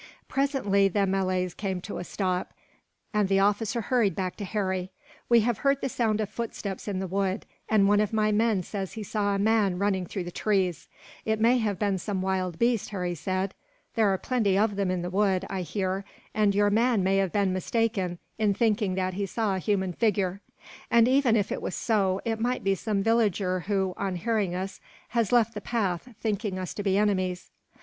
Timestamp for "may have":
11.39-11.77, 17.03-17.31